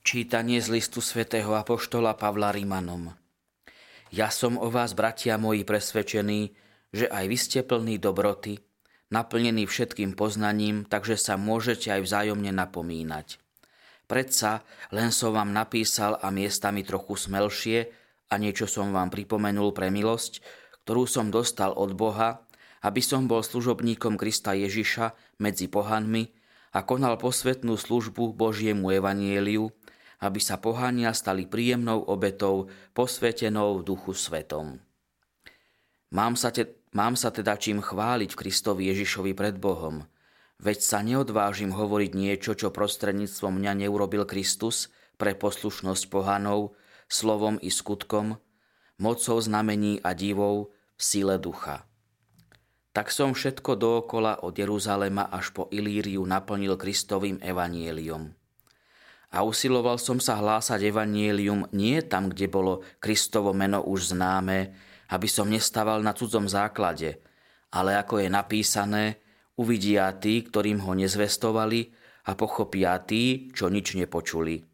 Čítanie 0.00 0.64
z 0.64 0.80
listu 0.80 1.04
svätého 1.04 1.52
Apoštola 1.52 2.16
Pavla 2.16 2.56
Rimanom. 2.56 3.12
Ja 4.08 4.32
som 4.32 4.56
o 4.56 4.72
vás, 4.72 4.96
bratia 4.96 5.36
moji, 5.36 5.60
presvedčený, 5.60 6.56
že 6.88 7.04
aj 7.04 7.24
vy 7.28 7.36
ste 7.36 7.60
plní 7.60 8.00
dobroty, 8.00 8.64
naplnení 9.12 9.68
všetkým 9.68 10.16
poznaním, 10.16 10.88
takže 10.88 11.20
sa 11.20 11.36
môžete 11.36 11.92
aj 11.92 12.00
vzájomne 12.08 12.48
napomínať. 12.48 13.44
Predsa 14.08 14.64
len 14.88 15.12
som 15.12 15.36
vám 15.36 15.52
napísal 15.52 16.16
a 16.16 16.32
miestami 16.32 16.80
trochu 16.80 17.20
smelšie 17.20 17.92
a 18.32 18.40
niečo 18.40 18.64
som 18.64 18.96
vám 18.96 19.12
pripomenul 19.12 19.76
pre 19.76 19.92
milosť, 19.92 20.40
ktorú 20.88 21.04
som 21.04 21.28
dostal 21.28 21.76
od 21.76 21.92
Boha, 21.92 22.48
aby 22.80 23.04
som 23.04 23.28
bol 23.28 23.44
služobníkom 23.44 24.16
Krista 24.16 24.56
Ježiša 24.56 25.12
medzi 25.44 25.68
pohanmi 25.68 26.32
a 26.72 26.86
konal 26.88 27.20
posvetnú 27.20 27.76
službu 27.76 28.32
Božiemu 28.32 28.96
evanieliu, 28.96 29.68
aby 30.20 30.36
sa 30.36 30.60
pohania 30.60 31.16
stali 31.16 31.48
príjemnou 31.48 32.04
obetou, 32.04 32.68
posvetenou 32.92 33.80
duchu 33.80 34.12
svetom. 34.12 34.76
Mám 36.12 36.36
sa, 36.36 36.52
te, 36.52 36.84
mám 36.92 37.16
sa 37.16 37.32
teda 37.32 37.56
čím 37.56 37.80
chváliť 37.80 38.28
v 38.28 38.40
Kristovi 38.40 38.82
Ježišovi 38.92 39.32
pred 39.32 39.56
Bohom, 39.56 40.04
veď 40.60 40.78
sa 40.84 41.00
neodvážim 41.00 41.72
hovoriť 41.72 42.12
niečo, 42.12 42.52
čo 42.52 42.68
prostredníctvom 42.68 43.56
mňa 43.56 43.86
neurobil 43.86 44.28
Kristus 44.28 44.92
pre 45.16 45.32
poslušnosť 45.32 46.12
pohanov, 46.12 46.76
slovom 47.08 47.56
i 47.64 47.72
skutkom, 47.72 48.36
mocou 49.00 49.38
znamení 49.40 50.04
a 50.04 50.12
divou 50.12 50.76
v 50.98 51.02
síle 51.02 51.40
ducha. 51.40 51.88
Tak 52.90 53.08
som 53.14 53.32
všetko 53.32 53.78
dookola 53.78 54.42
od 54.42 54.52
Jeruzalema 54.58 55.30
až 55.30 55.54
po 55.54 55.70
Ilíriu 55.70 56.26
naplnil 56.26 56.74
Kristovým 56.74 57.38
evanieliom 57.38 58.39
a 59.30 59.46
usiloval 59.46 59.96
som 60.02 60.18
sa 60.18 60.38
hlásať 60.42 60.90
evanielium 60.90 61.70
nie 61.70 62.02
tam, 62.02 62.34
kde 62.34 62.50
bolo 62.50 62.82
Kristovo 62.98 63.54
meno 63.54 63.86
už 63.86 64.14
známe, 64.14 64.74
aby 65.10 65.28
som 65.30 65.46
nestával 65.46 66.02
na 66.02 66.10
cudzom 66.10 66.50
základe, 66.50 67.22
ale 67.70 67.94
ako 67.94 68.22
je 68.22 68.28
napísané, 68.30 69.04
uvidia 69.54 70.10
tí, 70.18 70.42
ktorým 70.42 70.82
ho 70.82 70.98
nezvestovali 70.98 71.94
a 72.26 72.34
pochopia 72.34 72.98
tí, 72.98 73.54
čo 73.54 73.70
nič 73.70 73.94
nepočuli. 73.94 74.66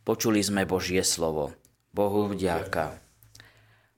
Počuli 0.00 0.40
sme 0.40 0.64
Božie 0.64 1.04
slovo. 1.04 1.52
Bohu 1.92 2.32
vďaka. 2.32 2.96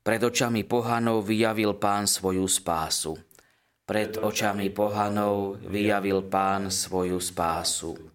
Pred 0.03 0.21
očami 0.27 0.67
pohanov 0.67 1.23
vyjavil 1.23 1.79
pán 1.79 2.11
svoju 2.11 2.51
spásu. 2.51 3.15
Pred 3.87 4.19
očami 4.19 4.75
pohanov 4.75 5.63
vyjavil 5.63 6.27
pán 6.27 6.73
svoju 6.73 7.23
spásu. 7.23 8.10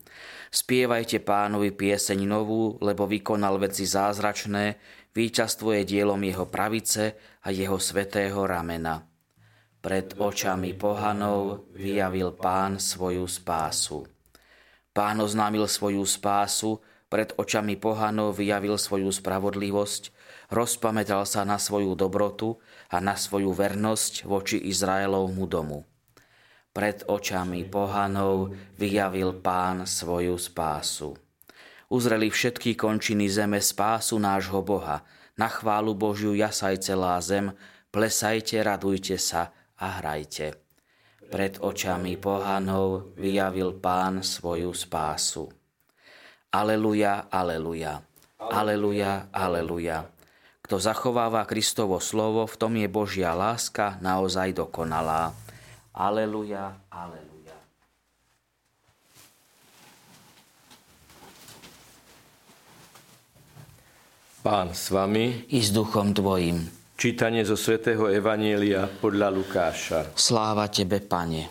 Spievajte 0.55 1.19
pánovi 1.19 1.75
pieseň 1.75 2.23
novú, 2.23 2.79
lebo 2.79 3.03
vykonal 3.03 3.59
veci 3.59 3.83
zázračné, 3.83 4.79
víťazstvo 5.11 5.75
je 5.75 5.83
dielom 5.83 6.23
jeho 6.23 6.47
pravice 6.47 7.19
a 7.43 7.51
jeho 7.51 7.75
svetého 7.75 8.39
ramena. 8.47 9.03
Pred 9.83 10.15
očami 10.15 10.71
pohanov 10.71 11.67
vyjavil 11.75 12.39
pán 12.39 12.79
svoju 12.79 13.27
spásu. 13.27 14.07
Pán 14.95 15.19
oznámil 15.19 15.67
svoju 15.67 16.07
spásu, 16.07 16.79
pred 17.11 17.35
očami 17.35 17.75
pohanov 17.75 18.39
vyjavil 18.39 18.79
svoju 18.79 19.11
spravodlivosť, 19.11 20.15
rozpamätal 20.55 21.27
sa 21.27 21.43
na 21.43 21.59
svoju 21.59 21.99
dobrotu 21.99 22.63
a 22.87 23.03
na 23.03 23.19
svoju 23.19 23.51
vernosť 23.51 24.23
voči 24.23 24.63
Izraelovmu 24.71 25.51
domu 25.51 25.83
pred 26.75 27.07
očami 27.07 27.63
pohanov 27.63 28.51
vyjavil 28.75 29.39
pán 29.39 29.87
svoju 29.87 30.35
spásu. 30.35 31.15
Uzreli 31.87 32.27
všetky 32.27 32.75
končiny 32.75 33.31
zeme 33.31 33.63
spásu 33.63 34.19
nášho 34.19 34.59
Boha. 34.59 35.07
Na 35.39 35.47
chválu 35.47 35.95
Božiu 35.95 36.35
jasaj 36.35 36.83
celá 36.83 37.15
zem, 37.23 37.55
plesajte, 37.95 38.59
radujte 38.59 39.15
sa 39.15 39.55
a 39.79 40.03
hrajte. 40.03 40.59
Pred 41.31 41.63
očami 41.63 42.19
pohanov 42.19 43.15
vyjavil 43.15 43.79
pán 43.79 44.19
svoju 44.19 44.75
spásu. 44.75 45.47
Aleluja, 46.51 47.31
aleluja, 47.31 48.03
aleluja, 48.39 49.31
aleluja. 49.31 50.11
Kto 50.59 50.81
zachováva 50.81 51.45
Kristovo 51.47 52.03
slovo, 52.03 52.43
v 52.49 52.55
tom 52.59 52.73
je 52.75 52.87
Božia 52.89 53.31
láska 53.31 54.01
naozaj 54.01 54.55
dokonalá. 54.55 55.44
Aleluja, 55.95 56.75
aleluja. 56.91 57.55
Pán 64.43 64.75
s 64.75 64.91
vami 64.91 65.47
i 65.55 65.63
s 65.63 65.71
duchom 65.71 66.11
tvojim. 66.11 66.67
Čítanie 66.99 67.47
zo 67.47 67.55
svätého 67.55 68.11
Evanielia 68.11 68.91
podľa 68.91 69.31
Lukáša. 69.31 69.99
Sláva 70.19 70.67
tebe, 70.67 70.99
Pane. 70.99 71.47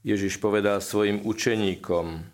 Ježiš 0.00 0.40
povedal 0.40 0.80
svojim 0.80 1.20
učeníkom, 1.20 2.24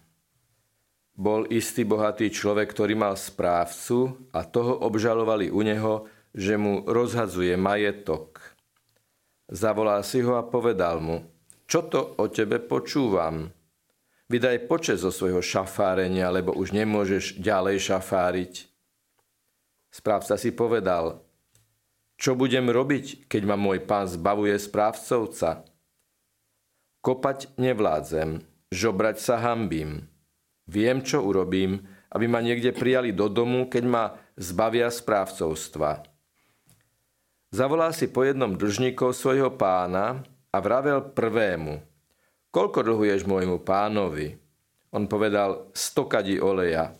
bol 1.19 1.51
istý 1.51 1.83
bohatý 1.83 2.31
človek, 2.31 2.71
ktorý 2.71 2.95
mal 2.95 3.19
správcu 3.19 4.31
a 4.31 4.47
toho 4.47 4.79
obžalovali 4.87 5.51
u 5.51 5.61
neho, 5.67 6.07
že 6.33 6.57
mu 6.57 6.85
rozhadzuje 6.89 7.57
majetok. 7.57 8.41
Zavolal 9.53 10.01
si 10.05 10.25
ho 10.25 10.41
a 10.41 10.45
povedal 10.45 11.01
mu, 11.01 11.29
čo 11.69 11.85
to 11.89 12.17
o 12.21 12.29
tebe 12.29 12.61
počúvam? 12.61 13.53
Vydaj 14.33 14.65
počet 14.65 14.97
zo 15.01 15.13
svojho 15.13 15.45
šafárenia, 15.45 16.33
lebo 16.33 16.57
už 16.57 16.73
nemôžeš 16.73 17.37
ďalej 17.37 17.85
šafáriť. 17.85 18.69
Správca 19.93 20.41
si 20.41 20.57
povedal, 20.57 21.21
čo 22.17 22.33
budem 22.33 22.69
robiť, 22.73 23.29
keď 23.29 23.43
ma 23.45 23.57
môj 23.61 23.85
pán 23.85 24.09
zbavuje 24.09 24.57
správcovca? 24.57 25.69
Kopať 27.05 27.53
nevládzem, 27.59 28.41
žobrať 28.73 29.17
sa 29.21 29.43
hambím. 29.43 30.09
Viem, 30.71 31.05
čo 31.05 31.21
urobím, 31.21 31.85
aby 32.15 32.25
ma 32.31 32.39
niekde 32.41 32.71
prijali 32.73 33.11
do 33.11 33.27
domu, 33.27 33.67
keď 33.67 33.85
ma 33.85 34.05
zbavia 34.39 34.89
správcovstva. 34.89 36.12
Zavolal 37.53 37.93
si 37.93 38.09
po 38.09 38.25
jednom 38.25 38.57
dlžníkov 38.57 39.13
svojho 39.13 39.53
pána 39.61 40.25
a 40.49 40.57
vravel 40.57 41.05
prvému, 41.13 41.85
koľko 42.49 42.81
dlhuješ 42.81 43.29
môjmu 43.29 43.61
pánovi? 43.61 44.41
On 44.89 45.05
povedal, 45.05 45.69
100 45.77 46.09
kadí 46.09 46.41
oleja. 46.41 46.97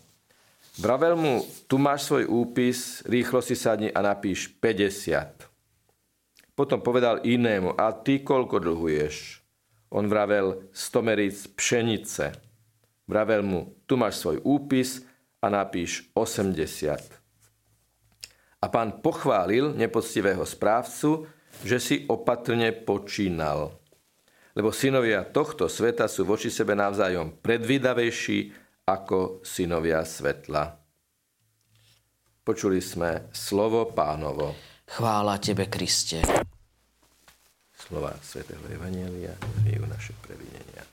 Vravel 0.77 1.17
mu, 1.17 1.41
tu 1.65 1.81
máš 1.81 2.05
svoj 2.05 2.29
úpis, 2.29 3.01
rýchlo 3.09 3.41
si 3.41 3.57
sadni 3.57 3.89
a 3.89 4.05
napíš 4.05 4.53
50. 4.61 5.49
Potom 6.53 6.85
povedal 6.85 7.25
inému, 7.25 7.73
a 7.73 7.89
ty 7.89 8.21
koľko 8.21 8.61
dlhuješ? 8.61 9.41
On 9.89 10.05
vravel 10.05 10.69
100 10.69 11.01
meríc 11.01 11.49
pšenice. 11.57 12.29
Vravel 13.09 13.41
mu, 13.41 13.73
tu 13.89 13.97
máš 13.97 14.21
svoj 14.21 14.37
úpis 14.45 15.01
a 15.41 15.49
napíš 15.49 16.13
80. 16.13 17.22
A 18.63 18.71
pán 18.71 19.03
pochválil 19.03 19.75
nepoctivého 19.75 20.47
správcu, 20.47 21.27
že 21.67 21.77
si 21.83 21.95
opatrne 22.07 22.71
počínal. 22.71 23.75
Lebo 24.55 24.71
synovia 24.71 25.27
tohto 25.27 25.67
sveta 25.67 26.07
sú 26.07 26.23
voči 26.23 26.47
sebe 26.47 26.71
navzájom 26.71 27.43
predvídavejší 27.43 28.55
ako 28.87 29.43
synovia 29.43 29.99
svetla. 30.07 30.79
Počuli 32.43 32.79
sme 32.79 33.27
slovo 33.35 33.91
pánovo. 33.91 34.55
Chvála 34.87 35.39
Tebe, 35.43 35.67
Kriste. 35.67 36.23
Slova 37.75 38.15
svätého 38.23 38.63
Evangelia 38.71 39.35
ju 39.67 39.83
naše 39.87 40.15
previnenia. 40.23 40.92